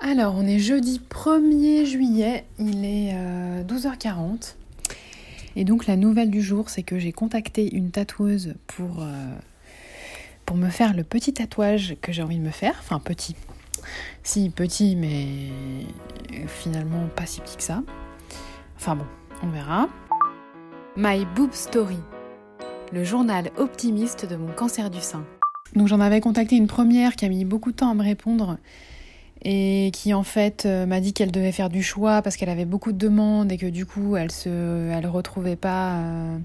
[0.00, 3.14] Alors, on est jeudi 1er juillet, il est
[3.64, 4.54] 12h40.
[5.56, 9.34] Et donc, la nouvelle du jour, c'est que j'ai contacté une tatoueuse pour, euh,
[10.46, 12.76] pour me faire le petit tatouage que j'ai envie de me faire.
[12.78, 13.34] Enfin, petit.
[14.22, 15.26] Si, petit, mais
[16.46, 17.82] finalement pas si petit que ça.
[18.76, 19.06] Enfin bon,
[19.42, 19.88] on verra.
[20.96, 21.98] My Boob Story,
[22.92, 25.24] le journal optimiste de mon cancer du sein.
[25.74, 28.58] Donc j'en avais contacté une première qui a mis beaucoup de temps à me répondre
[29.42, 32.64] et qui en fait euh, m'a dit qu'elle devait faire du choix parce qu'elle avait
[32.64, 36.38] beaucoup de demandes et que du coup elle se elle retrouvait pas euh,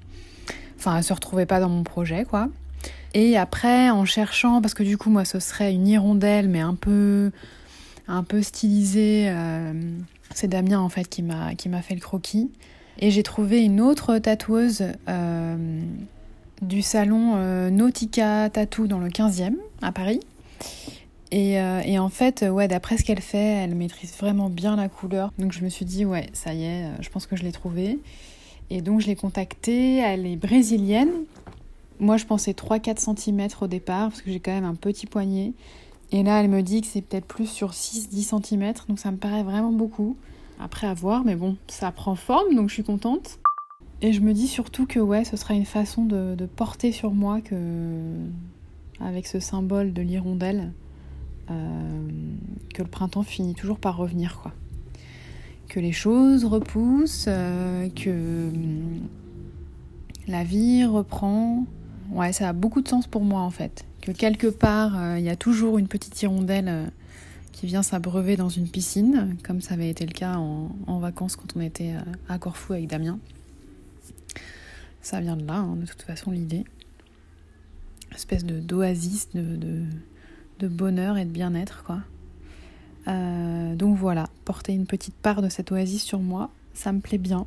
[0.77, 2.49] enfin se retrouvait pas dans mon projet quoi.
[3.15, 6.75] Et après en cherchant parce que du coup moi ce serait une hirondelle mais un
[6.75, 7.31] peu
[8.07, 9.73] un peu stylisée euh,
[10.35, 12.51] c'est Damien en fait qui m'a qui m'a fait le croquis
[12.99, 14.85] et j'ai trouvé une autre tatoueuse
[16.61, 20.19] du salon Nautica Tattoo dans le 15e à Paris
[21.33, 25.31] euh, et, en fait, ouais, d'après ce qu'elle fait, elle maîtrise vraiment bien la couleur.
[25.37, 27.51] Donc je me suis dit, ouais, ça y est, euh, je pense que je l'ai
[27.51, 27.99] trouvée.
[28.69, 31.11] Et donc je l'ai contactée, elle est brésilienne.
[31.99, 35.53] Moi, je pensais 3-4 cm au départ, parce que j'ai quand même un petit poignet.
[36.11, 39.17] Et là, elle me dit que c'est peut-être plus sur 6-10 cm, donc ça me
[39.17, 40.15] paraît vraiment beaucoup.
[40.59, 43.39] Après à voir, mais bon, ça prend forme, donc je suis contente.
[44.01, 47.11] Et je me dis surtout que ouais, ce sera une façon de, de porter sur
[47.11, 47.55] moi que
[48.99, 50.82] avec ce symbole de l'hirondelle euh,
[52.73, 54.51] que le printemps finit toujours par revenir, quoi.
[55.69, 59.01] Que les choses repoussent, euh, que hum,
[60.27, 61.65] la vie reprend.
[62.11, 63.85] Ouais, ça a beaucoup de sens pour moi en fait.
[64.01, 66.91] Que quelque part, euh, il y a toujours une petite hirondelle
[67.51, 71.55] qui vient s'abreuver dans une piscine, comme ça avait été le cas en, vacances quand
[71.55, 71.93] on était
[72.27, 73.19] à Corfou avec Damien.
[75.01, 76.65] Ça vient de là, hein, de toute façon, l'idée.
[78.13, 79.85] Espèce d'oasis, de
[80.61, 81.99] bonheur et de bien-être, quoi.
[83.07, 87.17] Euh, donc voilà, porter une petite part de cette oasis sur moi, ça me plaît
[87.17, 87.45] bien.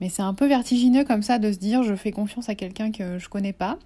[0.00, 2.92] Mais c'est un peu vertigineux comme ça de se dire je fais confiance à quelqu'un
[2.92, 3.78] que je connais pas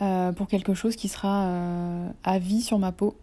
[0.00, 3.16] euh, pour quelque chose qui sera euh, à vie sur ma peau.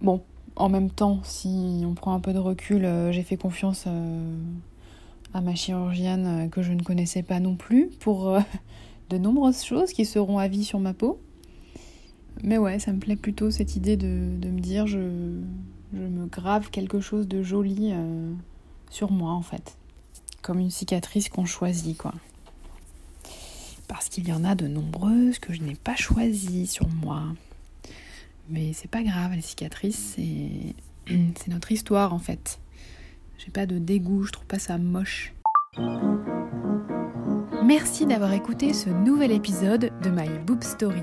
[0.00, 0.22] Bon,
[0.56, 3.86] en même temps, si on prend un peu de recul, j'ai fait confiance
[5.34, 8.38] à ma chirurgienne que je ne connaissais pas non plus pour
[9.10, 11.20] de nombreuses choses qui seront à vie sur ma peau.
[12.42, 14.98] Mais ouais, ça me plaît plutôt cette idée de, me dire je,
[15.92, 18.32] me grave quelque chose de joli euh,
[18.90, 19.76] sur moi en fait.
[20.42, 22.14] Comme une cicatrice qu'on choisit quoi.
[23.88, 27.24] Parce qu'il y en a de nombreuses que je n'ai pas choisies sur moi.
[28.48, 30.74] Mais c'est pas grave, les cicatrices, c'est,
[31.36, 32.58] c'est notre histoire en fait.
[33.38, 35.34] J'ai pas de dégoût, je trouve pas ça moche.
[37.64, 41.02] Merci d'avoir écouté ce nouvel épisode de My Boob Story.